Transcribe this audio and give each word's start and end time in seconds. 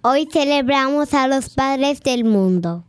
Hoy 0.00 0.28
celebramos 0.32 1.12
a 1.12 1.26
los 1.26 1.48
padres 1.50 2.00
del 2.02 2.22
mundo. 2.24 2.84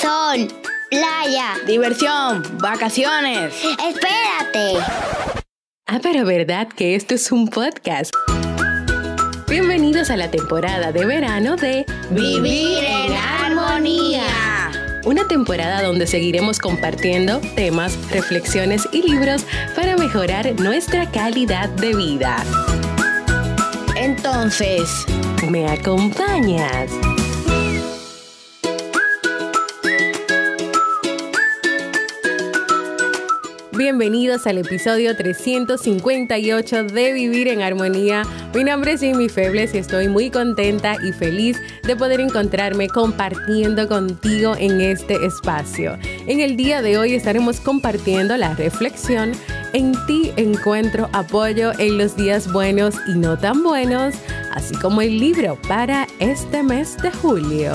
Sol, 0.00 0.46
playa. 0.88 1.54
Diversión, 1.66 2.44
vacaciones. 2.60 3.52
Espérate. 3.84 4.78
Ah, 5.86 5.98
pero 6.00 6.24
verdad 6.24 6.68
que 6.68 6.94
esto 6.94 7.16
es 7.16 7.32
un 7.32 7.48
podcast. 7.48 8.14
Bienvenidos 9.48 10.10
a 10.10 10.16
la 10.16 10.30
temporada 10.30 10.92
de 10.92 11.04
verano 11.04 11.56
de 11.56 11.84
Vivir 12.10 12.84
en 12.84 13.12
armonía. 13.12 14.22
Una 15.04 15.26
temporada 15.26 15.82
donde 15.82 16.06
seguiremos 16.06 16.60
compartiendo 16.60 17.40
temas, 17.56 17.98
reflexiones 18.12 18.88
y 18.92 19.02
libros 19.02 19.44
para 19.74 19.96
mejorar 19.96 20.54
nuestra 20.60 21.10
calidad 21.10 21.68
de 21.70 21.96
vida. 21.96 22.36
Entonces, 24.02 25.06
¿Me 25.48 25.68
acompañas? 25.68 26.90
Bienvenidos 33.70 34.48
al 34.48 34.58
episodio 34.58 35.16
358 35.16 36.84
de 36.84 37.12
Vivir 37.12 37.46
en 37.46 37.62
Armonía. 37.62 38.24
Mi 38.52 38.64
nombre 38.64 38.94
es 38.94 39.02
Jimmy 39.02 39.28
Febles 39.28 39.72
y 39.72 39.78
estoy 39.78 40.08
muy 40.08 40.30
contenta 40.30 40.96
y 41.00 41.12
feliz 41.12 41.60
de 41.84 41.94
poder 41.94 42.18
encontrarme 42.18 42.88
compartiendo 42.88 43.86
contigo 43.86 44.56
en 44.58 44.80
este 44.80 45.14
espacio. 45.24 45.96
En 46.26 46.40
el 46.40 46.56
día 46.56 46.82
de 46.82 46.98
hoy 46.98 47.14
estaremos 47.14 47.60
compartiendo 47.60 48.36
la 48.36 48.54
reflexión 48.54 49.32
En 49.74 49.92
ti 50.06 50.32
encuentro 50.36 51.08
apoyo 51.12 51.72
en 51.78 51.96
los 51.96 52.14
días 52.14 52.52
buenos 52.52 52.94
y 53.08 53.12
no 53.12 53.38
tan 53.38 53.62
buenos, 53.62 54.14
así 54.52 54.74
como 54.74 55.00
el 55.00 55.18
libro 55.18 55.58
para 55.66 56.06
este 56.18 56.62
mes 56.62 56.98
de 56.98 57.10
julio. 57.10 57.72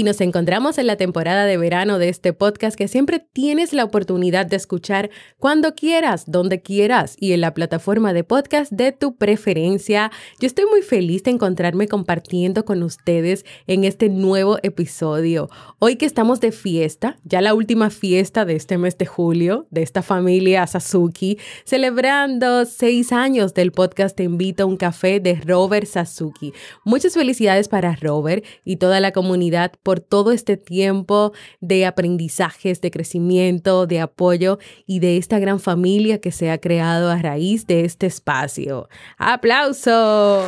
Y 0.00 0.02
nos 0.02 0.22
encontramos 0.22 0.78
en 0.78 0.86
la 0.86 0.96
temporada 0.96 1.44
de 1.44 1.58
verano 1.58 1.98
de 1.98 2.08
este 2.08 2.32
podcast 2.32 2.74
que 2.74 2.88
siempre 2.88 3.22
tienes 3.34 3.74
la 3.74 3.84
oportunidad 3.84 4.46
de 4.46 4.56
escuchar 4.56 5.10
cuando 5.38 5.74
quieras, 5.74 6.24
donde 6.26 6.62
quieras 6.62 7.16
y 7.20 7.34
en 7.34 7.42
la 7.42 7.52
plataforma 7.52 8.14
de 8.14 8.24
podcast 8.24 8.72
de 8.72 8.92
tu 8.92 9.16
preferencia. 9.16 10.10
Yo 10.40 10.46
estoy 10.46 10.64
muy 10.70 10.80
feliz 10.80 11.22
de 11.24 11.32
encontrarme 11.32 11.86
compartiendo 11.86 12.64
con 12.64 12.82
ustedes 12.82 13.44
en 13.66 13.84
este 13.84 14.08
nuevo 14.08 14.56
episodio. 14.62 15.50
Hoy 15.80 15.96
que 15.96 16.06
estamos 16.06 16.40
de 16.40 16.52
fiesta, 16.52 17.18
ya 17.24 17.42
la 17.42 17.52
última 17.52 17.90
fiesta 17.90 18.46
de 18.46 18.56
este 18.56 18.78
mes 18.78 18.96
de 18.96 19.04
julio, 19.04 19.66
de 19.68 19.82
esta 19.82 20.00
familia 20.00 20.66
Sasuki, 20.66 21.36
celebrando 21.66 22.64
seis 22.64 23.12
años 23.12 23.52
del 23.52 23.70
podcast 23.70 24.16
Te 24.16 24.22
invito 24.22 24.62
a 24.62 24.66
un 24.66 24.78
café 24.78 25.20
de 25.20 25.34
Robert 25.34 25.86
Sasuki. 25.86 26.54
Muchas 26.86 27.12
felicidades 27.12 27.68
para 27.68 27.96
Robert 27.96 28.46
y 28.64 28.76
toda 28.76 29.00
la 29.00 29.12
comunidad 29.12 29.72
por 29.89 29.89
todo 29.98 30.30
este 30.30 30.56
tiempo 30.56 31.32
de 31.60 31.86
aprendizajes, 31.86 32.80
de 32.80 32.92
crecimiento, 32.92 33.88
de 33.88 33.98
apoyo 33.98 34.60
y 34.86 35.00
de 35.00 35.16
esta 35.16 35.40
gran 35.40 35.58
familia 35.58 36.20
que 36.20 36.30
se 36.30 36.52
ha 36.52 36.58
creado 36.58 37.10
a 37.10 37.16
raíz 37.20 37.66
de 37.66 37.84
este 37.84 38.06
espacio. 38.06 38.88
¡Aplauso! 39.18 40.44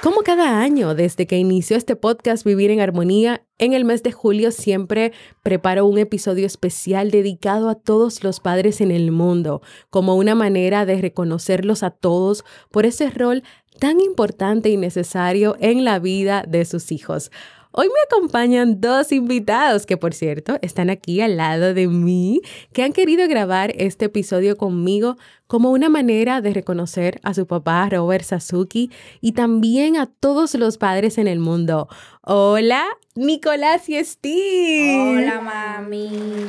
Como 0.00 0.22
cada 0.22 0.60
año, 0.60 0.94
desde 0.94 1.26
que 1.26 1.38
inició 1.38 1.76
este 1.76 1.96
podcast 1.96 2.44
Vivir 2.44 2.70
en 2.70 2.78
Armonía, 2.78 3.42
en 3.58 3.72
el 3.72 3.84
mes 3.84 4.04
de 4.04 4.12
julio 4.12 4.52
siempre 4.52 5.12
preparo 5.42 5.86
un 5.86 5.98
episodio 5.98 6.46
especial 6.46 7.10
dedicado 7.10 7.68
a 7.68 7.74
todos 7.74 8.22
los 8.22 8.38
padres 8.38 8.80
en 8.80 8.92
el 8.92 9.10
mundo, 9.10 9.60
como 9.90 10.14
una 10.14 10.36
manera 10.36 10.86
de 10.86 11.00
reconocerlos 11.00 11.82
a 11.82 11.90
todos 11.90 12.44
por 12.70 12.86
ese 12.86 13.10
rol 13.10 13.42
tan 13.80 14.00
importante 14.00 14.68
y 14.68 14.76
necesario 14.76 15.56
en 15.58 15.84
la 15.84 15.98
vida 15.98 16.44
de 16.46 16.64
sus 16.64 16.92
hijos. 16.92 17.32
Hoy 17.70 17.88
me 17.88 18.00
acompañan 18.06 18.80
dos 18.80 19.12
invitados 19.12 19.84
que, 19.84 19.98
por 19.98 20.14
cierto, 20.14 20.58
están 20.62 20.88
aquí 20.88 21.20
al 21.20 21.36
lado 21.36 21.74
de 21.74 21.86
mí, 21.86 22.40
que 22.72 22.82
han 22.82 22.94
querido 22.94 23.28
grabar 23.28 23.72
este 23.76 24.06
episodio 24.06 24.56
conmigo 24.56 25.16
como 25.46 25.70
una 25.70 25.90
manera 25.90 26.40
de 26.40 26.54
reconocer 26.54 27.20
a 27.22 27.34
su 27.34 27.46
papá 27.46 27.86
Robert 27.90 28.24
Sasuki 28.24 28.90
y 29.20 29.32
también 29.32 29.98
a 29.98 30.06
todos 30.06 30.54
los 30.54 30.78
padres 30.78 31.18
en 31.18 31.28
el 31.28 31.40
mundo. 31.40 31.88
Hola, 32.22 32.86
Nicolás 33.14 33.88
y 33.88 34.02
Steve. 34.02 35.20
hola 35.20 35.40
mami. 35.40 36.46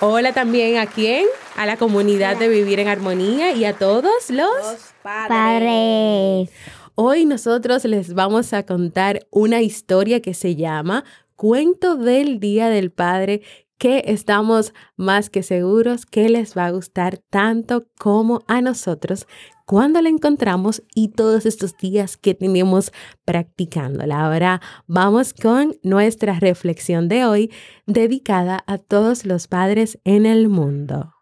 Hola 0.00 0.32
también 0.32 0.78
a 0.78 0.86
quién? 0.86 1.26
A 1.56 1.64
la 1.64 1.76
comunidad 1.76 2.36
de 2.36 2.48
Vivir 2.48 2.80
en 2.80 2.88
Armonía 2.88 3.52
y 3.52 3.64
a 3.64 3.72
todos 3.72 4.30
los... 4.30 4.50
Los 4.50 4.92
padres. 5.02 5.28
Padres. 5.28 6.50
Hoy 6.94 7.24
nosotros 7.24 7.86
les 7.86 8.12
vamos 8.12 8.52
a 8.52 8.66
contar 8.66 9.26
una 9.30 9.62
historia 9.62 10.20
que 10.20 10.34
se 10.34 10.56
llama 10.56 11.04
Cuento 11.36 11.96
del 11.96 12.38
Día 12.38 12.68
del 12.68 12.90
Padre 12.90 13.40
que 13.78 14.04
estamos 14.08 14.74
más 14.96 15.30
que 15.30 15.42
seguros 15.42 16.04
que 16.04 16.28
les 16.28 16.54
va 16.54 16.66
a 16.66 16.70
gustar 16.70 17.16
tanto 17.30 17.86
como 17.98 18.42
a 18.46 18.60
nosotros 18.60 19.26
cuando 19.64 20.02
la 20.02 20.10
encontramos 20.10 20.82
y 20.94 21.08
todos 21.08 21.46
estos 21.46 21.78
días 21.78 22.18
que 22.18 22.34
tenemos 22.34 22.92
practicándola. 23.24 24.26
Ahora 24.26 24.60
vamos 24.86 25.32
con 25.32 25.78
nuestra 25.82 26.38
reflexión 26.40 27.08
de 27.08 27.24
hoy 27.24 27.50
dedicada 27.86 28.62
a 28.66 28.76
todos 28.76 29.24
los 29.24 29.48
padres 29.48 29.98
en 30.04 30.26
el 30.26 30.50
mundo. 30.50 31.14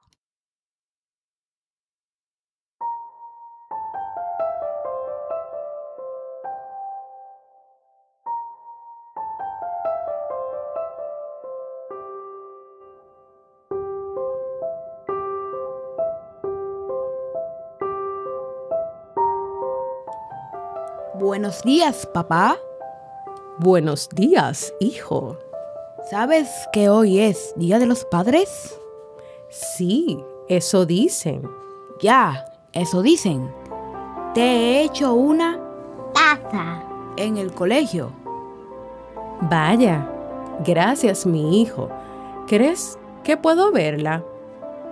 Buenos 21.31 21.63
días, 21.63 22.09
papá. 22.13 22.59
Buenos 23.59 24.09
días, 24.09 24.75
hijo. 24.81 25.39
¿Sabes 26.11 26.51
que 26.73 26.89
hoy 26.89 27.21
es 27.21 27.55
Día 27.55 27.79
de 27.79 27.87
los 27.87 28.05
Padres? 28.05 28.77
Sí, 29.49 30.19
eso 30.49 30.87
dicen. 30.87 31.49
Ya, 32.03 32.53
eso 32.73 33.01
dicen. 33.01 33.49
Te 34.35 34.43
he 34.43 34.83
hecho 34.83 35.15
una 35.15 35.61
Taza. 36.13 36.83
en 37.17 37.37
el 37.37 37.55
colegio. 37.55 38.11
Vaya, 39.43 40.11
gracias 40.67 41.27
mi 41.27 41.63
hijo. 41.63 41.89
¿Crees 42.49 42.99
que 43.23 43.37
puedo 43.37 43.71
verla? 43.71 44.25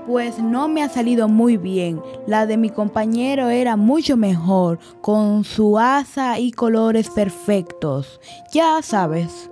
Pues 0.08 0.38
no 0.38 0.68
me 0.68 0.82
ha 0.82 0.88
salido 0.88 1.28
muy 1.28 1.58
bien. 1.58 2.00
La 2.26 2.46
de 2.46 2.56
mi 2.56 2.70
compañero 2.70 3.50
era 3.50 3.76
mucho 3.76 4.16
mejor, 4.16 4.78
con 5.02 5.44
su 5.44 5.78
asa 5.78 6.38
y 6.38 6.50
colores 6.50 7.10
perfectos. 7.10 8.18
Ya 8.50 8.80
sabes. 8.80 9.50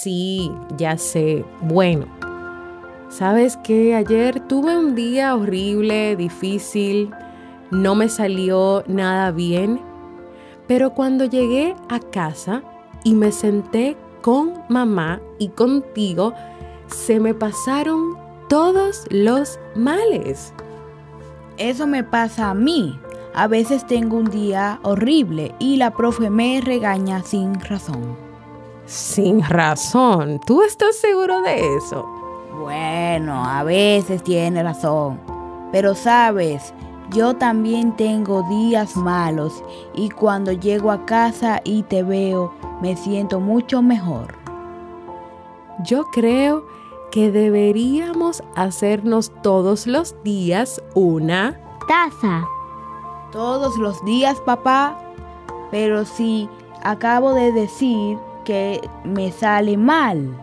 Sí, 0.00 0.48
ya 0.76 0.96
sé. 0.96 1.44
Bueno, 1.60 2.06
¿sabes 3.08 3.56
que 3.64 3.96
Ayer 3.96 4.38
tuve 4.46 4.78
un 4.78 4.94
día 4.94 5.34
horrible, 5.34 6.14
difícil, 6.14 7.10
no 7.72 7.96
me 7.96 8.08
salió 8.08 8.84
nada 8.86 9.32
bien, 9.32 9.80
pero 10.68 10.94
cuando 10.94 11.24
llegué 11.24 11.74
a 11.88 11.98
casa 11.98 12.62
y 13.02 13.14
me 13.14 13.32
senté 13.32 13.96
con 14.22 14.52
mamá 14.68 15.20
y 15.40 15.48
contigo, 15.48 16.32
se 16.86 17.18
me 17.18 17.34
pasaron 17.34 18.23
todos 18.54 19.04
los 19.10 19.58
males. 19.74 20.54
Eso 21.56 21.88
me 21.88 22.04
pasa 22.04 22.50
a 22.50 22.54
mí. 22.54 22.96
A 23.34 23.48
veces 23.48 23.84
tengo 23.84 24.16
un 24.16 24.30
día 24.30 24.78
horrible 24.84 25.52
y 25.58 25.76
la 25.76 25.90
profe 25.90 26.30
me 26.30 26.60
regaña 26.60 27.20
sin 27.24 27.58
razón. 27.58 28.16
Sin 28.86 29.42
razón. 29.42 30.38
¿Tú 30.46 30.62
estás 30.62 30.94
seguro 30.94 31.42
de 31.42 31.78
eso? 31.78 32.06
Bueno, 32.60 33.44
a 33.44 33.64
veces 33.64 34.22
tiene 34.22 34.62
razón. 34.62 35.18
Pero 35.72 35.96
sabes, 35.96 36.72
yo 37.10 37.34
también 37.34 37.96
tengo 37.96 38.44
días 38.48 38.94
malos 38.94 39.64
y 39.96 40.10
cuando 40.10 40.52
llego 40.52 40.92
a 40.92 41.04
casa 41.06 41.60
y 41.64 41.82
te 41.82 42.04
veo, 42.04 42.54
me 42.80 42.96
siento 42.96 43.40
mucho 43.40 43.82
mejor. 43.82 44.36
Yo 45.82 46.04
creo 46.12 46.64
que 47.14 47.30
deberíamos 47.30 48.42
hacernos 48.56 49.30
todos 49.40 49.86
los 49.86 50.16
días 50.24 50.82
una... 50.96 51.60
Taza. 51.86 52.44
Todos 53.30 53.76
los 53.76 54.04
días, 54.04 54.40
papá. 54.40 54.98
pero 55.70 56.04
si 56.04 56.48
acabo 56.82 57.32
de 57.32 57.52
decir 57.52 58.18
que 58.44 58.80
me 59.04 59.30
sale 59.30 59.76
mal. 59.76 60.36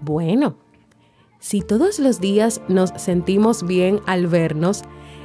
Bueno, 0.00 0.54
si 1.40 1.60
todos 1.60 1.98
los 1.98 2.20
días 2.20 2.62
nos 2.68 2.90
sentimos 2.90 3.64
bien 3.64 4.00
al 4.06 4.28
vernos, 4.28 4.84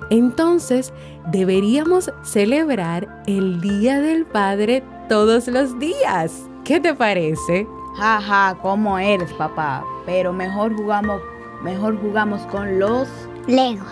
entonces 0.09 0.93
deberíamos 1.27 2.11
celebrar 2.23 3.21
el 3.27 3.61
Día 3.61 4.01
del 4.01 4.25
Padre 4.25 4.83
todos 5.09 5.47
los 5.47 5.77
días. 5.77 6.49
¿Qué 6.63 6.79
te 6.79 6.95
parece? 6.95 7.67
Jaja, 7.97 8.21
ja, 8.21 8.57
¿cómo 8.63 8.97
eres, 8.97 9.31
papá? 9.33 9.85
Pero 10.05 10.33
mejor 10.33 10.75
jugamos, 10.75 11.21
mejor 11.63 11.99
jugamos 11.99 12.41
con 12.47 12.79
los 12.79 13.07
Legos. 13.47 13.87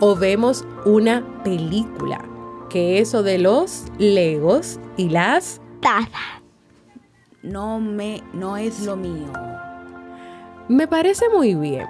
O 0.00 0.16
vemos 0.16 0.64
una 0.84 1.22
película, 1.44 2.24
que 2.68 2.98
eso 2.98 3.22
de 3.22 3.38
los 3.38 3.84
Legos 3.98 4.80
y 4.96 5.10
las 5.10 5.60
tazas. 5.80 6.42
No 7.42 7.80
me 7.80 8.22
no 8.32 8.56
es 8.56 8.84
lo 8.84 8.96
mío. 8.96 9.32
Me 10.68 10.86
parece 10.86 11.28
muy 11.30 11.54
bien. 11.54 11.86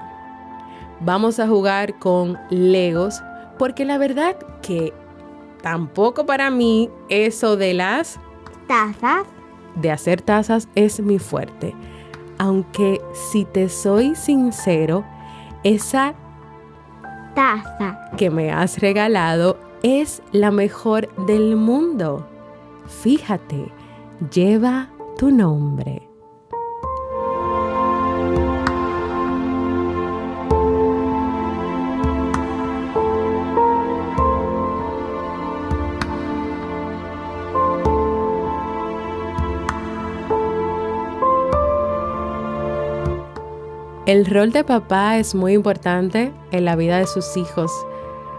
Vamos 1.00 1.38
a 1.38 1.48
jugar 1.48 1.98
con 1.98 2.38
Legos 2.50 3.22
porque 3.58 3.84
la 3.84 3.98
verdad 3.98 4.36
que 4.62 4.92
tampoco 5.62 6.24
para 6.24 6.50
mí 6.50 6.88
eso 7.08 7.56
de 7.56 7.74
las 7.74 8.18
tazas 8.66 9.26
de 9.74 9.90
hacer 9.90 10.22
tazas 10.22 10.68
es 10.74 11.00
mi 11.00 11.18
fuerte. 11.18 11.74
Aunque 12.40 13.02
si 13.12 13.44
te 13.44 13.68
soy 13.68 14.14
sincero, 14.14 15.04
esa 15.62 16.14
taza 17.34 18.10
que 18.16 18.30
me 18.30 18.50
has 18.50 18.78
regalado 18.78 19.58
es 19.82 20.22
la 20.32 20.50
mejor 20.50 21.14
del 21.26 21.54
mundo. 21.56 22.26
Fíjate, 22.86 23.70
lleva 24.32 24.88
tu 25.18 25.30
nombre. 25.30 26.09
El 44.10 44.26
rol 44.26 44.50
de 44.50 44.64
papá 44.64 45.18
es 45.18 45.36
muy 45.36 45.52
importante 45.52 46.32
en 46.50 46.64
la 46.64 46.74
vida 46.74 46.98
de 46.98 47.06
sus 47.06 47.36
hijos. 47.36 47.70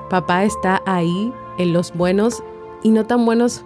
Papá 0.10 0.44
está 0.44 0.82
ahí 0.86 1.32
en 1.58 1.72
los 1.72 1.94
buenos 1.94 2.44
y 2.84 2.90
no 2.90 3.08
tan 3.08 3.26
buenos 3.26 3.64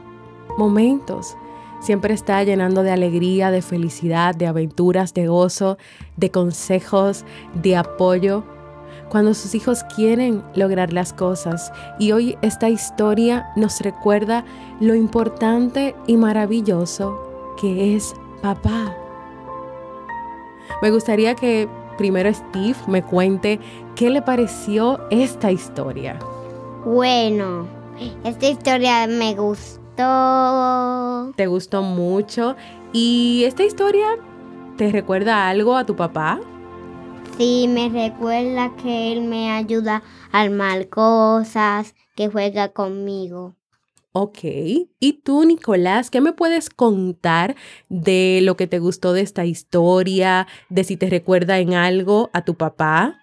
momentos. 0.56 1.36
Siempre 1.82 2.14
está 2.14 2.44
llenando 2.44 2.84
de 2.84 2.92
alegría, 2.92 3.50
de 3.50 3.64
felicidad, 3.64 4.36
de 4.36 4.46
aventuras, 4.46 5.16
de 5.16 5.26
gozo, 5.26 5.80
de 6.16 6.30
consejos, 6.30 7.26
de 7.56 7.76
apoyo. 7.76 8.44
Cuando 9.10 9.34
sus 9.34 9.56
hijos 9.56 9.84
quieren 9.96 10.44
lograr 10.54 10.94
las 10.94 11.12
cosas. 11.12 11.74
Y 11.98 12.12
hoy 12.12 12.38
esta 12.44 12.70
historia 12.70 13.48
nos 13.56 13.82
recuerda 13.82 14.46
lo 14.80 14.94
importante 14.94 15.96
y 16.06 16.18
maravilloso 16.18 17.56
que 17.60 17.96
es 17.96 18.14
papá. 18.44 18.96
Me 20.84 20.92
gustaría 20.92 21.34
que 21.34 21.68
primero 21.98 22.34
Steve 22.34 22.78
me 22.88 23.04
cuente 23.04 23.60
qué 23.96 24.10
le 24.10 24.22
pareció 24.22 25.00
esta 25.10 25.52
historia. 25.52 26.20
Bueno, 26.86 27.68
esta 28.24 28.48
historia 28.48 29.08
me 29.08 29.36
gustó. 29.36 31.34
¿Te 31.36 31.48
gustó 31.48 31.82
mucho? 31.82 32.56
¿Y 32.94 33.44
esta 33.46 33.64
historia 33.64 34.18
te 34.78 34.92
recuerda 34.92 35.50
algo 35.50 35.76
a 35.76 35.86
tu 35.86 35.96
papá? 35.96 36.40
Sí, 37.38 37.68
me 37.68 37.90
recuerda 37.90 38.74
que 38.82 39.12
él 39.12 39.22
me 39.22 39.52
ayuda 39.52 40.04
a 40.32 40.42
armar 40.42 40.88
cosas, 40.90 41.96
que 42.16 42.30
juega 42.30 42.70
conmigo. 42.70 43.56
Ok. 44.18 44.40
¿Y 44.44 45.20
tú, 45.26 45.44
Nicolás, 45.44 46.10
qué 46.10 46.22
me 46.22 46.32
puedes 46.32 46.70
contar 46.70 47.58
de 47.90 48.40
lo 48.44 48.56
que 48.56 48.66
te 48.66 48.80
gustó 48.80 49.12
de 49.12 49.20
esta 49.20 49.44
historia, 49.44 50.48
de 50.70 50.86
si 50.86 50.96
te 50.96 51.10
recuerda 51.10 51.60
en 51.60 51.74
algo 51.74 52.30
a 52.32 52.46
tu 52.46 52.56
papá? 52.56 53.20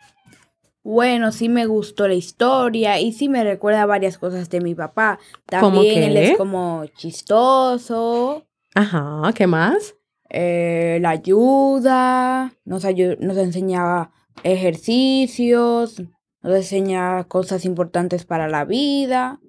Bueno, 0.85 1.33
sí 1.33 1.49
me 1.49 1.65
gustó 1.65 2.09
la 2.09 2.15
historia 2.15 3.01
y 3.01 3.13
sí 3.13 3.31
me 3.31 3.43
recuerda 3.43 3.87
varias 3.87 4.19
cosas 4.19 4.51
de 4.51 4.61
mi 4.61 4.75
papá. 4.75 5.19
También 5.47 6.03
él 6.03 6.17
es 6.19 6.37
como 6.37 6.85
chistoso. 6.95 8.45
Ajá, 8.75 9.33
¿qué 9.35 9.47
más? 9.47 9.95
Eh, 10.29 10.99
la 11.01 11.09
ayuda, 11.09 12.53
nos, 12.67 12.85
nos 12.85 13.37
enseñaba 13.39 14.11
ejercicios, 14.43 16.03
nos 16.43 16.55
enseñaba 16.55 17.25
cosas 17.25 17.65
importantes 17.65 18.27
para 18.27 18.47
la 18.47 18.67
vida. 18.67 19.41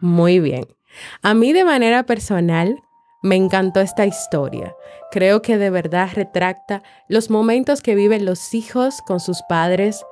Muy 0.00 0.40
bien. 0.40 0.75
A 1.22 1.34
mí 1.34 1.52
de 1.52 1.64
manera 1.64 2.04
personal 2.04 2.82
me 3.22 3.36
encantó 3.36 3.80
esta 3.80 4.06
historia. 4.06 4.74
Creo 5.10 5.42
que 5.42 5.58
de 5.58 5.70
verdad 5.70 6.08
retracta 6.14 6.82
los 7.08 7.30
momentos 7.30 7.82
que 7.82 7.94
viven 7.94 8.24
los 8.24 8.54
hijos 8.54 9.02
con 9.06 9.20
sus 9.20 9.42
padres. 9.48 10.04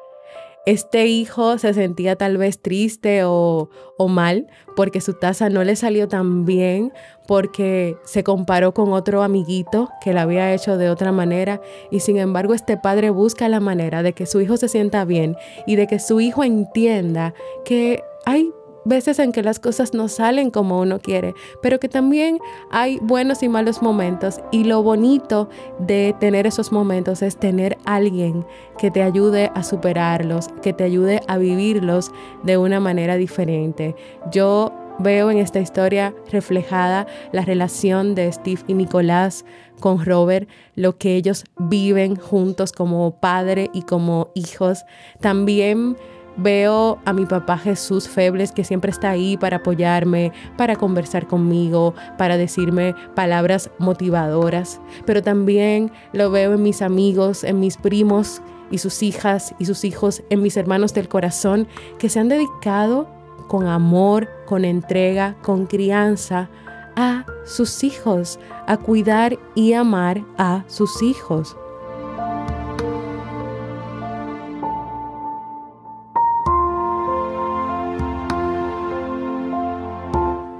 Este 0.66 1.06
hijo 1.06 1.58
se 1.58 1.74
sentía 1.74 2.16
tal 2.16 2.38
vez 2.38 2.62
triste 2.62 3.24
o, 3.24 3.68
o, 3.98 4.08
mal 4.08 4.46
porque 4.74 5.02
su 5.02 5.12
taza 5.12 5.50
no 5.50 5.62
le 5.62 5.76
salió 5.76 6.08
tan 6.08 6.46
bien, 6.46 6.90
porque 7.28 7.98
se 8.04 8.24
comparó 8.24 8.72
con 8.72 8.94
otro 8.94 9.22
amiguito 9.22 9.90
que 10.02 10.14
la 10.14 10.22
había 10.22 10.54
hecho 10.54 10.78
de 10.78 10.88
otra 10.88 11.12
manera 11.12 11.60
y 11.90 12.00
sin 12.00 12.16
embargo 12.16 12.54
este 12.54 12.78
padre 12.78 13.10
busca 13.10 13.48
la 13.50 13.60
manera 13.60 14.02
de 14.02 14.14
que 14.14 14.24
su 14.24 14.40
hijo 14.40 14.56
se 14.56 14.68
sienta 14.68 15.04
bien 15.04 15.36
y 15.66 15.76
de 15.76 15.86
que 15.86 15.98
su 15.98 16.20
hijo 16.20 16.42
entienda 16.42 17.34
que 17.66 18.02
hay 18.24 18.50
veces 18.84 19.18
en 19.18 19.32
que 19.32 19.42
las 19.42 19.58
cosas 19.58 19.94
no 19.94 20.08
salen 20.08 20.50
como 20.50 20.80
uno 20.80 20.98
quiere, 21.00 21.34
pero 21.62 21.80
que 21.80 21.88
también 21.88 22.38
hay 22.70 22.98
buenos 23.02 23.42
y 23.42 23.48
malos 23.48 23.82
momentos 23.82 24.40
y 24.50 24.64
lo 24.64 24.82
bonito 24.82 25.48
de 25.78 26.14
tener 26.20 26.46
esos 26.46 26.72
momentos 26.72 27.22
es 27.22 27.36
tener 27.36 27.78
alguien 27.84 28.46
que 28.78 28.90
te 28.90 29.02
ayude 29.02 29.50
a 29.54 29.62
superarlos, 29.62 30.48
que 30.62 30.72
te 30.72 30.84
ayude 30.84 31.20
a 31.26 31.38
vivirlos 31.38 32.10
de 32.42 32.58
una 32.58 32.80
manera 32.80 33.16
diferente. 33.16 33.94
Yo 34.30 34.72
veo 34.98 35.30
en 35.30 35.38
esta 35.38 35.60
historia 35.60 36.14
reflejada 36.30 37.06
la 37.32 37.44
relación 37.44 38.14
de 38.14 38.30
Steve 38.30 38.62
y 38.66 38.74
Nicolás 38.74 39.44
con 39.80 40.04
Robert, 40.04 40.48
lo 40.76 40.96
que 40.98 41.16
ellos 41.16 41.44
viven 41.58 42.16
juntos 42.16 42.72
como 42.72 43.18
padre 43.18 43.70
y 43.72 43.82
como 43.82 44.30
hijos. 44.34 44.84
También 45.20 45.96
Veo 46.36 46.98
a 47.04 47.12
mi 47.12 47.26
papá 47.26 47.58
Jesús 47.58 48.08
Febles 48.08 48.50
que 48.50 48.64
siempre 48.64 48.90
está 48.90 49.10
ahí 49.10 49.36
para 49.36 49.58
apoyarme, 49.58 50.32
para 50.56 50.74
conversar 50.74 51.28
conmigo, 51.28 51.94
para 52.18 52.36
decirme 52.36 52.94
palabras 53.14 53.70
motivadoras, 53.78 54.80
pero 55.06 55.22
también 55.22 55.92
lo 56.12 56.30
veo 56.32 56.54
en 56.54 56.62
mis 56.62 56.82
amigos, 56.82 57.44
en 57.44 57.60
mis 57.60 57.76
primos 57.76 58.42
y 58.70 58.78
sus 58.78 59.02
hijas 59.04 59.54
y 59.60 59.66
sus 59.66 59.84
hijos, 59.84 60.24
en 60.28 60.42
mis 60.42 60.56
hermanos 60.56 60.92
del 60.92 61.08
corazón 61.08 61.68
que 61.98 62.08
se 62.08 62.18
han 62.18 62.28
dedicado 62.28 63.08
con 63.46 63.68
amor, 63.68 64.28
con 64.46 64.64
entrega, 64.64 65.36
con 65.42 65.66
crianza 65.66 66.48
a 66.96 67.24
sus 67.44 67.84
hijos, 67.84 68.40
a 68.66 68.76
cuidar 68.76 69.38
y 69.54 69.74
amar 69.74 70.24
a 70.36 70.64
sus 70.66 71.02
hijos. 71.02 71.56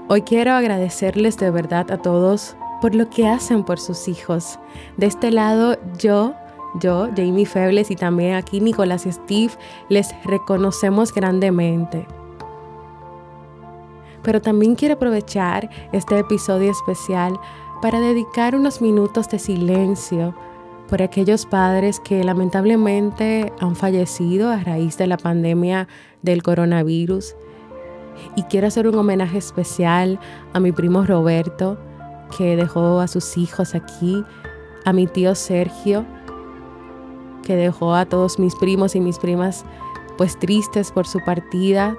Hoy 0.07 0.21
quiero 0.21 0.51
agradecerles 0.51 1.35
de 1.37 1.49
verdad 1.49 1.89
a 1.89 1.97
todos 1.97 2.55
por 2.79 2.93
lo 2.93 3.09
que 3.09 3.27
hacen 3.27 3.63
por 3.63 3.79
sus 3.79 4.07
hijos. 4.07 4.59
De 4.97 5.07
este 5.07 5.31
lado, 5.31 5.79
yo, 5.97 6.35
yo, 6.79 7.09
Jamie 7.15 7.47
Febles 7.47 7.89
y 7.89 7.95
también 7.95 8.35
aquí 8.35 8.61
Nicolás 8.61 9.07
y 9.07 9.11
Steve, 9.11 9.53
les 9.89 10.13
reconocemos 10.23 11.11
grandemente. 11.11 12.05
Pero 14.21 14.41
también 14.41 14.75
quiero 14.75 14.93
aprovechar 14.93 15.71
este 15.91 16.19
episodio 16.19 16.69
especial 16.69 17.39
para 17.81 17.99
dedicar 17.99 18.55
unos 18.55 18.83
minutos 18.83 19.27
de 19.29 19.39
silencio 19.39 20.35
por 20.87 21.01
aquellos 21.01 21.47
padres 21.47 21.99
que 21.99 22.23
lamentablemente 22.23 23.51
han 23.59 23.75
fallecido 23.75 24.51
a 24.51 24.57
raíz 24.57 24.99
de 24.99 25.07
la 25.07 25.17
pandemia 25.17 25.87
del 26.21 26.43
coronavirus 26.43 27.35
y 28.35 28.43
quiero 28.43 28.67
hacer 28.67 28.87
un 28.87 28.95
homenaje 28.95 29.37
especial 29.37 30.19
a 30.53 30.59
mi 30.59 30.71
primo 30.71 31.03
Roberto, 31.03 31.77
que 32.37 32.55
dejó 32.55 32.99
a 32.99 33.07
sus 33.07 33.37
hijos 33.37 33.75
aquí, 33.75 34.23
a 34.85 34.93
mi 34.93 35.07
tío 35.07 35.35
Sergio, 35.35 36.05
que 37.43 37.55
dejó 37.55 37.93
a 37.93 38.05
todos 38.05 38.39
mis 38.39 38.55
primos 38.55 38.95
y 38.95 38.99
mis 38.99 39.19
primas 39.19 39.65
pues 40.17 40.37
tristes 40.39 40.91
por 40.91 41.07
su 41.07 41.19
partida. 41.23 41.95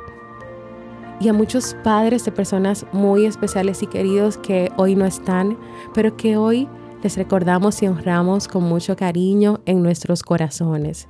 y 1.18 1.28
a 1.28 1.32
muchos 1.32 1.75
padres 1.82 2.26
de 2.26 2.32
personas 2.32 2.85
muy 2.92 3.25
especiales 3.25 3.82
y 3.82 3.87
queridos 3.87 4.37
que 4.37 4.70
hoy 4.76 4.94
no 4.94 5.06
están, 5.06 5.56
pero 5.94 6.14
que 6.14 6.37
hoy 6.37 6.68
les 7.02 7.16
recordamos 7.16 7.82
y 7.82 7.88
honramos 7.88 8.49
con 8.49 8.64
mucho 8.64 8.96
cariño 8.96 9.61
en 9.64 9.82
nuestros 9.82 10.23
corazones. 10.23 11.08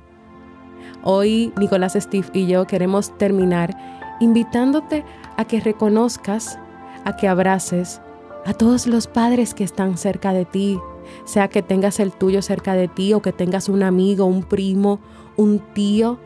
Hoy 1.03 1.51
Nicolás 1.57 1.93
Steve 1.99 2.27
y 2.33 2.47
yo 2.47 2.65
queremos 2.67 3.17
terminar 3.17 3.75
invitándote 4.19 5.05
a 5.37 5.45
que 5.45 5.59
reconozcas, 5.59 6.59
a 7.05 7.15
que 7.15 7.27
abraces 7.27 8.01
a 8.45 8.53
todos 8.53 8.87
los 8.87 9.07
padres 9.07 9.53
que 9.53 9.63
están 9.63 9.97
cerca 9.97 10.31
de 10.31 10.45
ti, 10.45 10.79
sea 11.25 11.49
que 11.49 11.61
tengas 11.61 11.99
el 11.99 12.13
tuyo 12.13 12.41
cerca 12.41 12.73
de 12.73 12.87
ti 12.87 13.13
o 13.13 13.21
que 13.21 13.33
tengas 13.33 13.67
un 13.69 13.83
amigo, 13.83 14.25
un 14.25 14.43
primo, 14.43 14.99
un 15.35 15.59
tío, 15.73 16.17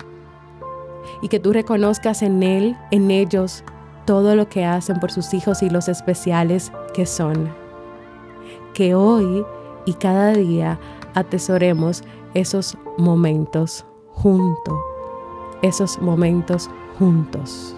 y 1.21 1.27
que 1.27 1.39
tú 1.39 1.51
reconozcas 1.51 2.21
en 2.21 2.43
él, 2.43 2.77
en 2.91 3.09
ellos, 3.11 3.63
todo 4.05 4.35
lo 4.35 4.49
que 4.49 4.65
hacen 4.65 4.99
por 4.99 5.11
sus 5.11 5.33
hijos 5.33 5.63
y 5.63 5.69
los 5.69 5.87
especiales 5.87 6.71
que 6.93 7.05
son. 7.05 7.49
Que 8.73 8.95
hoy 8.95 9.43
y 9.85 9.93
cada 9.93 10.33
día 10.33 10.79
atesoremos 11.13 12.03
esos 12.33 12.77
momentos 12.97 13.85
juntos, 14.11 14.75
esos 15.61 15.99
momentos 15.99 16.69
juntos. 16.99 17.75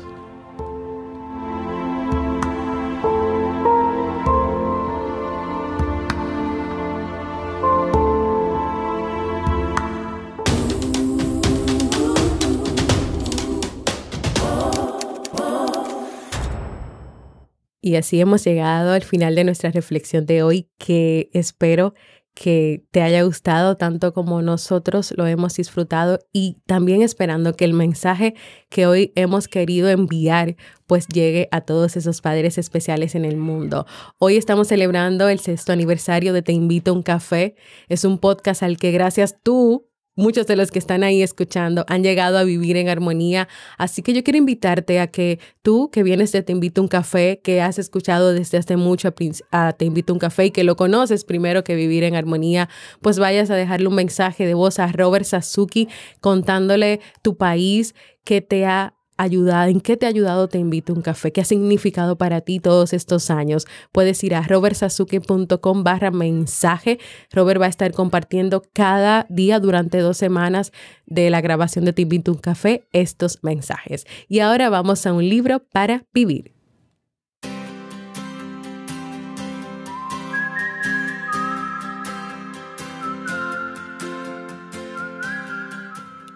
Y 17.85 17.97
así 17.97 18.21
hemos 18.21 18.45
llegado 18.45 18.93
al 18.93 19.03
final 19.03 19.35
de 19.35 19.43
nuestra 19.43 19.69
reflexión 19.69 20.25
de 20.25 20.41
hoy, 20.41 20.69
que 20.77 21.29
espero 21.33 21.93
que 22.33 22.85
te 22.91 23.01
haya 23.01 23.23
gustado 23.23 23.75
tanto 23.75 24.13
como 24.13 24.41
nosotros 24.41 25.13
lo 25.17 25.27
hemos 25.27 25.55
disfrutado 25.55 26.19
y 26.31 26.61
también 26.65 27.01
esperando 27.01 27.57
que 27.57 27.65
el 27.65 27.73
mensaje 27.73 28.35
que 28.69 28.87
hoy 28.87 29.11
hemos 29.15 29.49
querido 29.49 29.89
enviar 29.89 30.55
pues 30.87 31.09
llegue 31.09 31.49
a 31.51 31.59
todos 31.59 31.97
esos 31.97 32.21
padres 32.21 32.57
especiales 32.57 33.15
en 33.15 33.25
el 33.25 33.35
mundo. 33.35 33.85
Hoy 34.17 34.37
estamos 34.37 34.69
celebrando 34.69 35.27
el 35.27 35.39
sexto 35.39 35.73
aniversario 35.73 36.31
de 36.31 36.41
Te 36.41 36.53
invito 36.53 36.91
a 36.91 36.93
un 36.93 37.03
café. 37.03 37.55
Es 37.89 38.05
un 38.05 38.17
podcast 38.17 38.63
al 38.63 38.77
que 38.77 38.91
gracias 38.91 39.35
tú 39.43 39.89
Muchos 40.15 40.45
de 40.45 40.55
los 40.55 40.69
que 40.69 40.77
están 40.77 41.03
ahí 41.03 41.23
escuchando 41.23 41.85
han 41.87 42.03
llegado 42.03 42.37
a 42.37 42.43
vivir 42.43 42.77
en 42.77 42.87
armonía, 42.87 43.47
así 43.79 44.03
que 44.03 44.13
yo 44.13 44.23
quiero 44.23 44.37
invitarte 44.37 44.99
a 44.99 45.07
que 45.07 45.39
tú 45.63 45.89
que 45.91 46.03
vienes 46.03 46.31
de 46.31 46.43
Te 46.43 46.51
invito 46.51 46.81
a 46.81 46.83
un 46.83 46.87
café, 46.87 47.39
que 47.43 47.61
has 47.61 47.79
escuchado 47.79 48.31
desde 48.31 48.59
hace 48.59 48.77
mucho 48.77 49.11
a, 49.49 49.73
Te 49.73 49.85
invito 49.85 50.13
a 50.13 50.15
un 50.15 50.19
café 50.19 50.45
y 50.45 50.51
que 50.51 50.63
lo 50.63 50.75
conoces 50.75 51.23
primero 51.23 51.63
que 51.63 51.75
vivir 51.75 52.03
en 52.03 52.15
armonía, 52.15 52.69
pues 53.01 53.17
vayas 53.17 53.49
a 53.49 53.55
dejarle 53.55 53.87
un 53.87 53.95
mensaje 53.95 54.45
de 54.45 54.53
voz 54.53 54.77
a 54.77 54.91
Robert 54.91 55.25
Sasuki 55.25 55.89
contándole 56.21 56.99
tu 57.23 57.35
país 57.35 57.95
que 58.23 58.41
te 58.41 58.65
ha 58.67 58.93
ayudado, 59.17 59.69
en 59.69 59.81
qué 59.81 59.97
te 59.97 60.05
ha 60.05 60.09
ayudado 60.09 60.47
Te 60.47 60.57
invito 60.57 60.93
a 60.93 60.95
un 60.95 61.01
café, 61.01 61.31
qué 61.31 61.41
ha 61.41 61.45
significado 61.45 62.17
para 62.17 62.41
ti 62.41 62.59
todos 62.59 62.93
estos 62.93 63.29
años. 63.29 63.67
Puedes 63.91 64.23
ir 64.23 64.35
a 64.35 64.41
robertsazuke.com 64.41 65.83
barra 65.83 66.11
mensaje. 66.11 66.99
Robert 67.31 67.61
va 67.61 67.65
a 67.65 67.69
estar 67.69 67.91
compartiendo 67.91 68.63
cada 68.73 69.25
día 69.29 69.59
durante 69.59 69.99
dos 69.99 70.17
semanas 70.17 70.71
de 71.05 71.29
la 71.29 71.41
grabación 71.41 71.85
de 71.85 71.93
Te 71.93 72.03
invito 72.03 72.31
a 72.31 72.35
un 72.35 72.39
café 72.39 72.87
estos 72.91 73.39
mensajes. 73.43 74.05
Y 74.27 74.39
ahora 74.39 74.69
vamos 74.69 75.05
a 75.05 75.13
un 75.13 75.27
libro 75.27 75.59
para 75.59 76.05
vivir. 76.13 76.62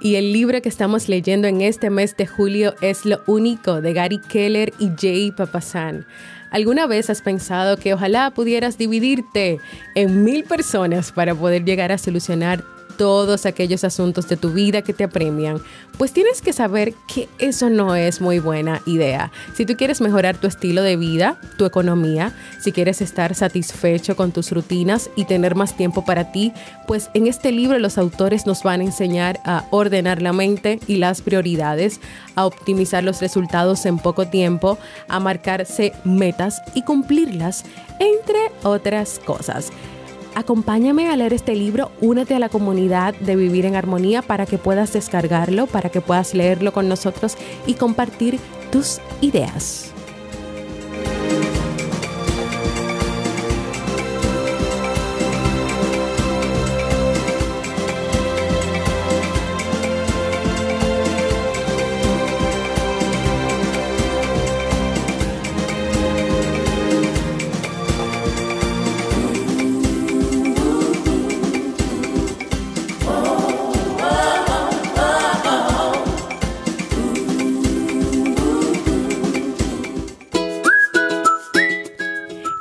Y 0.07 0.15
el 0.15 0.31
libro 0.31 0.61
que 0.61 0.69
estamos 0.69 1.09
leyendo 1.09 1.49
en 1.49 1.59
este 1.59 1.89
mes 1.89 2.15
de 2.15 2.25
julio 2.25 2.75
es 2.79 3.03
Lo 3.03 3.21
Único 3.27 3.81
de 3.81 3.91
Gary 3.91 4.19
Keller 4.19 4.71
y 4.79 4.91
Jay 4.97 5.31
Papasan. 5.31 6.05
¿Alguna 6.49 6.87
vez 6.87 7.09
has 7.09 7.21
pensado 7.21 7.75
que 7.75 7.93
ojalá 7.93 8.31
pudieras 8.31 8.77
dividirte 8.77 9.59
en 9.95 10.23
mil 10.23 10.45
personas 10.45 11.11
para 11.11 11.35
poder 11.35 11.65
llegar 11.65 11.91
a 11.91 11.97
solucionar 11.97 12.63
todos 12.97 13.45
aquellos 13.45 13.83
asuntos 13.83 14.27
de 14.27 14.37
tu 14.37 14.51
vida 14.51 14.81
que 14.81 14.93
te 14.93 15.03
apremian, 15.03 15.61
pues 15.97 16.11
tienes 16.11 16.41
que 16.41 16.53
saber 16.53 16.93
que 17.07 17.29
eso 17.39 17.69
no 17.69 17.95
es 17.95 18.21
muy 18.21 18.39
buena 18.39 18.81
idea. 18.85 19.31
Si 19.55 19.65
tú 19.65 19.75
quieres 19.77 20.01
mejorar 20.01 20.37
tu 20.37 20.47
estilo 20.47 20.81
de 20.81 20.97
vida, 20.97 21.39
tu 21.57 21.65
economía, 21.65 22.33
si 22.59 22.71
quieres 22.71 23.01
estar 23.01 23.35
satisfecho 23.35 24.15
con 24.15 24.31
tus 24.31 24.51
rutinas 24.51 25.09
y 25.15 25.25
tener 25.25 25.55
más 25.55 25.77
tiempo 25.77 26.03
para 26.03 26.31
ti, 26.31 26.51
pues 26.87 27.09
en 27.13 27.27
este 27.27 27.51
libro 27.51 27.79
los 27.79 27.97
autores 27.97 28.45
nos 28.45 28.63
van 28.63 28.81
a 28.81 28.85
enseñar 28.85 29.39
a 29.45 29.65
ordenar 29.71 30.21
la 30.21 30.33
mente 30.33 30.79
y 30.87 30.97
las 30.97 31.21
prioridades, 31.21 31.99
a 32.35 32.45
optimizar 32.45 33.03
los 33.03 33.21
resultados 33.21 33.85
en 33.85 33.99
poco 33.99 34.27
tiempo, 34.27 34.77
a 35.07 35.19
marcarse 35.19 35.93
metas 36.03 36.61
y 36.73 36.83
cumplirlas, 36.83 37.63
entre 37.99 38.51
otras 38.63 39.19
cosas. 39.25 39.71
Acompáñame 40.37 41.09
a 41.09 41.15
leer 41.15 41.33
este 41.33 41.55
libro, 41.55 41.89
únete 41.99 42.35
a 42.35 42.39
la 42.39 42.47
comunidad 42.47 43.15
de 43.15 43.35
Vivir 43.35 43.65
en 43.65 43.75
Armonía 43.75 44.21
para 44.21 44.45
que 44.45 44.59
puedas 44.59 44.93
descargarlo, 44.93 45.65
para 45.65 45.89
que 45.89 45.99
puedas 45.99 46.35
leerlo 46.35 46.73
con 46.73 46.87
nosotros 46.87 47.35
y 47.65 47.73
compartir 47.73 48.37
tus 48.71 48.99
ideas. 49.19 49.96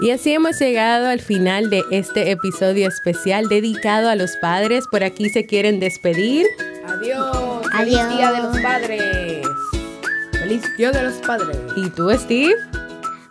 Y 0.06 0.12
así 0.12 0.32
hemos 0.32 0.56
llegado 0.60 1.08
al 1.08 1.20
final 1.20 1.68
de 1.68 1.82
este 1.90 2.30
episodio 2.30 2.86
especial 2.86 3.48
dedicado 3.48 4.08
a 4.08 4.14
los 4.14 4.36
padres. 4.36 4.86
Por 4.88 5.02
aquí 5.02 5.30
se 5.30 5.46
quieren 5.46 5.80
despedir. 5.80 6.46
Adiós. 6.86 7.66
Feliz 7.76 8.08
Día 8.10 8.30
de 8.30 8.40
los 8.40 8.56
Padres. 8.60 9.46
Feliz 10.30 10.62
Día 10.76 10.92
de 10.92 11.02
los 11.02 11.14
Padres. 11.14 11.58
¿Y 11.74 11.90
tú, 11.90 12.08
Steve? 12.12 12.54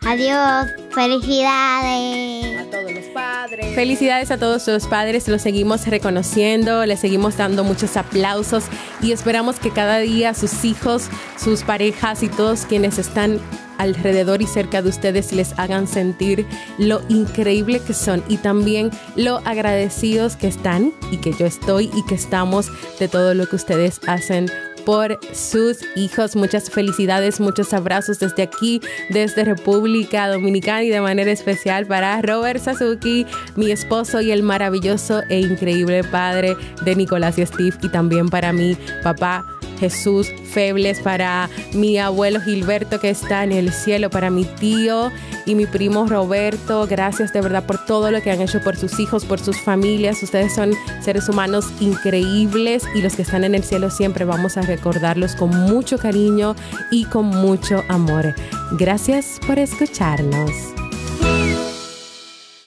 Adiós. 0.06 0.68
Felicidades. 0.94 2.60
A 2.60 2.70
todos 2.70 2.92
los 2.92 3.06
padres. 3.06 3.74
Felicidades 3.74 4.32
a 4.32 4.38
todos 4.38 4.68
los 4.68 4.86
padres. 4.88 5.30
Los 5.30 5.44
seguimos 5.44 5.88
reconociendo, 5.88 6.86
les 6.86 7.00
seguimos 7.00 7.38
dando 7.38 7.64
muchos 7.64 7.96
aplausos 7.96 8.66
y 9.02 9.14
esperamos 9.14 9.62
que 9.62 9.72
cada 9.72 10.00
día 10.00 10.34
sus 10.34 10.66
hijos, 10.66 11.08
sus 11.42 11.64
parejas 11.64 12.22
y 12.22 12.28
todos 12.28 12.66
quienes 12.66 12.98
están 12.98 13.40
alrededor 13.78 14.42
y 14.42 14.48
cerca 14.48 14.82
de 14.82 14.90
ustedes 14.90 15.32
les 15.34 15.58
hagan 15.58 15.88
sentir 15.88 16.46
lo 16.78 17.02
increíble 17.10 17.80
que 17.80 17.94
son 17.94 18.24
y 18.28 18.38
también 18.38 18.92
lo 19.16 19.38
agradecidos 19.46 20.36
que 20.36 20.48
están 20.48 20.94
y 21.12 21.18
que 21.18 21.34
yo 21.34 21.46
estoy 21.46 21.90
y 21.96 22.06
que 22.06 22.16
estamos 22.16 22.72
de 23.00 23.08
todo 23.08 23.34
lo 23.34 23.48
que 23.48 23.56
ustedes 23.56 24.00
hacen 24.08 24.50
por 24.86 25.20
sus 25.34 25.80
hijos. 25.96 26.36
Muchas 26.36 26.70
felicidades, 26.70 27.40
muchos 27.40 27.74
abrazos 27.74 28.20
desde 28.20 28.44
aquí, 28.44 28.80
desde 29.10 29.44
República 29.44 30.30
Dominicana 30.30 30.84
y 30.84 30.90
de 30.90 31.02
manera 31.02 31.32
especial 31.32 31.86
para 31.88 32.22
Robert 32.22 32.62
Sasuki, 32.62 33.26
mi 33.56 33.72
esposo 33.72 34.22
y 34.22 34.32
el 34.32 34.44
maravilloso 34.44 35.22
e 35.30 35.40
increíble 35.40 36.04
padre 36.04 36.56
de 36.84 36.96
Nicolás 36.96 37.38
y 37.38 37.46
Steve 37.46 37.76
y 37.82 37.90
también 37.90 38.30
para 38.30 38.54
mi 38.54 38.78
papá 39.04 39.46
Jesús 39.80 40.32
Febles, 40.52 41.00
para 41.00 41.50
mi 41.74 41.98
abuelo 41.98 42.42
Gilberto 42.42 43.00
que 43.00 43.10
está 43.10 43.44
en 43.44 43.52
el 43.52 43.72
cielo, 43.72 44.10
para 44.10 44.30
mi 44.30 44.46
tío 44.46 45.12
y 45.46 45.56
mi 45.56 45.66
primo 45.66 46.06
Roberto. 46.08 46.88
Gracias 46.88 47.34
de 47.34 47.42
verdad 47.42 47.66
por 47.66 47.86
todo 47.86 48.12
lo 48.12 48.22
que 48.22 48.32
han 48.32 48.42
hecho 48.42 48.62
por 48.62 48.78
sus 48.78 49.00
hijos, 49.00 49.26
por 49.26 49.40
sus 49.40 49.60
familias. 49.60 50.22
Ustedes 50.24 50.54
son 50.54 50.74
seres 51.02 51.30
humanos 51.30 51.66
increíbles 51.80 52.84
y 52.96 53.02
los 53.02 53.16
que 53.16 53.22
están 53.22 53.44
en 53.44 53.56
el 53.56 53.64
cielo 53.64 53.90
siempre 53.90 54.26
vamos 54.26 54.58
a 54.58 54.62
recordarlos 54.62 55.36
con 55.36 55.50
mucho 55.50 55.98
cariño 55.98 56.56
y 56.92 57.06
con 57.06 57.26
mucho 57.26 57.84
amor. 57.90 58.34
Gracias 58.72 59.40
por 59.48 59.60
escucharnos. 59.60 60.75